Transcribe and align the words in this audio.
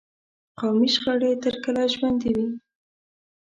قومي 0.59 0.89
شخړې 0.95 1.31
تر 1.43 1.55
کله 1.63 1.83
ژوندي 1.93 2.31
وي. 2.37 2.47